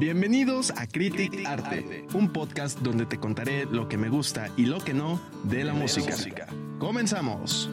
[0.00, 4.78] Bienvenidos a Critic Arte, un podcast donde te contaré lo que me gusta y lo
[4.78, 6.16] que no de la música.
[6.78, 7.68] Comenzamos.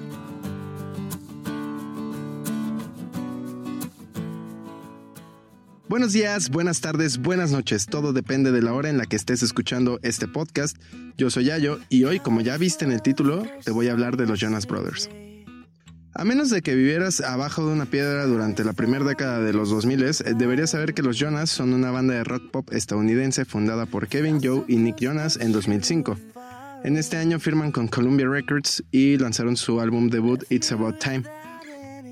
[5.88, 7.86] Buenos días, buenas tardes, buenas noches.
[7.86, 10.75] Todo depende de la hora en la que estés escuchando este podcast.
[11.17, 14.17] Yo soy Yayo y hoy, como ya viste en el título, te voy a hablar
[14.17, 15.09] de los Jonas Brothers.
[16.20, 19.70] A menos de que vivieras abajo de una piedra durante la primera década de los
[19.70, 23.86] 2000, eh, deberías saber que los Jonas son una banda de rock pop estadounidense fundada
[23.86, 26.17] por Kevin Joe y Nick Jonas en 2005.
[26.83, 31.22] En este año firman con Columbia Records y lanzaron su álbum debut It's About Time.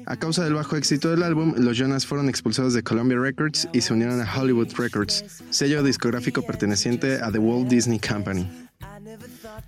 [0.06, 3.82] A causa del bajo éxito del álbum, los Jonas fueron expulsados de Columbia Records y
[3.82, 8.48] se unieron a Hollywood Records, sello discográfico perteneciente a The Walt Disney Company.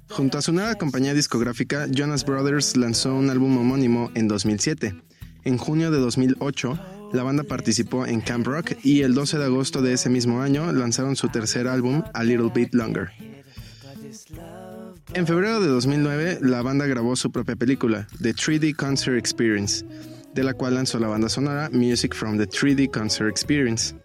[0.10, 4.96] Junto a su nueva compañía discográfica, Jonas Brothers lanzó un álbum homónimo en 2007.
[5.44, 6.80] En junio de 2008,
[7.14, 10.72] la banda participó en Camp Rock y el 12 de agosto de ese mismo año
[10.74, 13.12] lanzaron su tercer álbum, A Little Bit Longer.
[15.14, 19.86] En febrero de 2009, la banda grabó su propia película, The 3D Concert Experience,
[20.34, 23.96] de la cual lanzó la banda sonora Music from the 3D Concert Experience.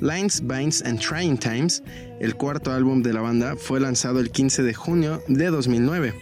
[0.00, 1.82] Lines, Binds and Trying Times,
[2.20, 6.14] el cuarto álbum de la banda, fue lanzado el 15 de junio de 2009.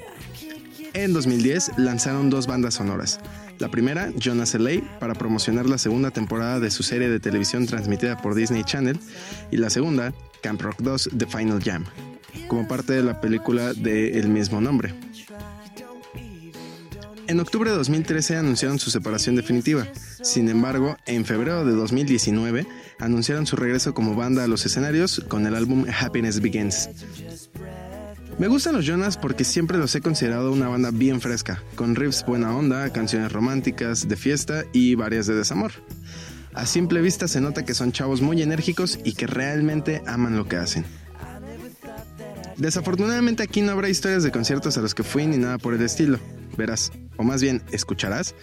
[0.93, 3.19] En 2010 lanzaron dos bandas sonoras.
[3.59, 8.17] La primera, Jonas LA, para promocionar la segunda temporada de su serie de televisión transmitida
[8.17, 8.99] por Disney Channel,
[9.51, 11.85] y la segunda, Camp Rock 2, The Final Jam,
[12.47, 14.95] como parte de la película del mismo nombre.
[17.27, 19.87] En octubre de 2013 anunciaron su separación definitiva.
[20.23, 22.67] Sin embargo, en febrero de 2019
[23.05, 26.89] anunciaron su regreso como banda a los escenarios con el álbum Happiness Begins.
[28.39, 32.25] Me gustan los Jonas porque siempre los he considerado una banda bien fresca, con riffs
[32.27, 35.73] buena onda, canciones románticas, de fiesta y varias de desamor.
[36.53, 40.49] A simple vista se nota que son chavos muy enérgicos y que realmente aman lo
[40.49, 40.85] que hacen.
[42.57, 45.83] Desafortunadamente aquí no habrá historias de conciertos a los que fui ni nada por el
[45.83, 46.19] estilo.
[46.57, 48.35] Verás, o más bien escucharás.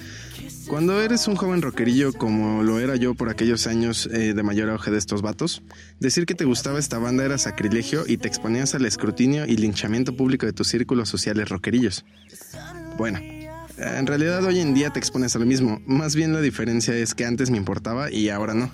[0.68, 4.70] Cuando eres un joven rockerillo como lo era yo por aquellos años eh, de mayor
[4.70, 5.62] auge de estos vatos,
[6.00, 10.16] decir que te gustaba esta banda era sacrilegio y te exponías al escrutinio y linchamiento
[10.16, 12.06] público de tus círculos sociales rockerillos.
[12.98, 13.20] Bueno,
[13.78, 17.16] en realidad hoy en día te expones a lo mismo, más bien la diferencia es
[17.16, 18.72] que antes me importaba y ahora no.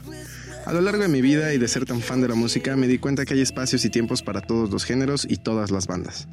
[0.65, 2.87] A lo largo de mi vida y de ser tan fan de la música me
[2.87, 6.27] di cuenta que hay espacios y tiempos para todos los géneros y todas las bandas.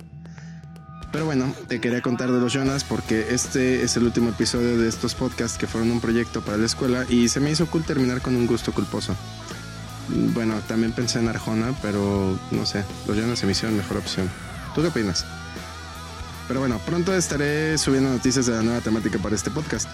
[1.15, 4.89] Pero bueno, te quería contar de los Jonas porque este es el último episodio de
[4.89, 8.21] estos podcasts que fueron un proyecto para la escuela y se me hizo cool terminar
[8.21, 9.15] con un gusto culposo.
[10.09, 14.29] Bueno, también pensé en Arjona, pero no sé, los Jonas se me hicieron mejor opción.
[14.75, 15.25] ¿Tú qué opinas?
[16.49, 19.89] Pero bueno, pronto estaré subiendo noticias de la nueva temática para este podcast.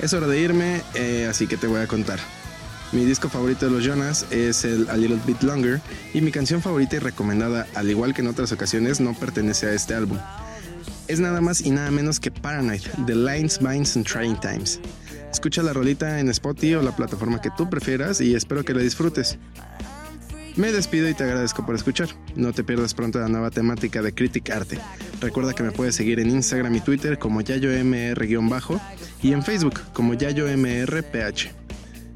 [0.00, 2.18] Es hora de irme, eh, así que te voy a contar.
[2.92, 5.80] Mi disco favorito de los Jonas es el A Little Bit Longer
[6.12, 9.72] y mi canción favorita y recomendada, al igual que en otras ocasiones, no pertenece a
[9.72, 10.18] este álbum.
[11.08, 14.78] Es nada más y nada menos que Paranoid, The Lines, Binds and Trying Times.
[15.32, 18.82] Escucha la rolita en Spotify o la plataforma que tú prefieras y espero que la
[18.82, 19.38] disfrutes.
[20.56, 22.10] Me despido y te agradezco por escuchar.
[22.36, 24.78] No te pierdas pronto la nueva temática de Critic Arte.
[25.18, 28.80] Recuerda que me puedes seguir en Instagram y Twitter como YayoMR-
[29.22, 31.61] y en Facebook como YayoMRPH.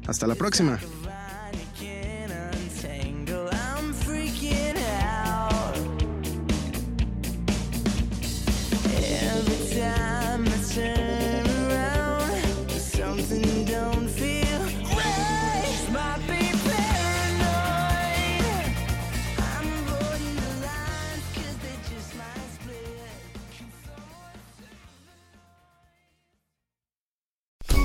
[0.07, 0.79] Hasta la próxima.